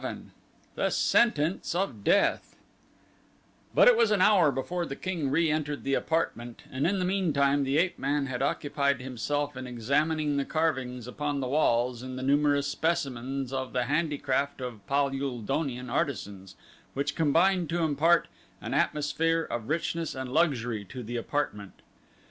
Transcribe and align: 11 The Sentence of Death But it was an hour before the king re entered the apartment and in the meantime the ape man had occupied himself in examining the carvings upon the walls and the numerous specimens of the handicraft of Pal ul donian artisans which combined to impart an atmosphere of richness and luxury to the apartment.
11 0.01 0.31
The 0.73 0.89
Sentence 0.89 1.75
of 1.75 2.03
Death 2.03 2.55
But 3.75 3.87
it 3.87 3.95
was 3.95 4.09
an 4.09 4.19
hour 4.19 4.51
before 4.51 4.83
the 4.83 4.95
king 4.95 5.29
re 5.29 5.51
entered 5.51 5.83
the 5.83 5.93
apartment 5.93 6.63
and 6.71 6.87
in 6.87 6.97
the 6.97 7.05
meantime 7.05 7.63
the 7.63 7.77
ape 7.77 7.99
man 7.99 8.25
had 8.25 8.41
occupied 8.41 8.99
himself 8.99 9.55
in 9.55 9.67
examining 9.67 10.37
the 10.37 10.43
carvings 10.43 11.05
upon 11.05 11.39
the 11.39 11.47
walls 11.47 12.01
and 12.01 12.17
the 12.17 12.23
numerous 12.23 12.65
specimens 12.65 13.53
of 13.53 13.73
the 13.73 13.83
handicraft 13.83 14.59
of 14.59 14.83
Pal 14.87 15.09
ul 15.09 15.43
donian 15.43 15.87
artisans 15.91 16.55
which 16.95 17.15
combined 17.15 17.69
to 17.69 17.83
impart 17.83 18.27
an 18.59 18.73
atmosphere 18.73 19.43
of 19.51 19.69
richness 19.69 20.15
and 20.15 20.33
luxury 20.33 20.83
to 20.83 21.03
the 21.03 21.15
apartment. 21.15 21.75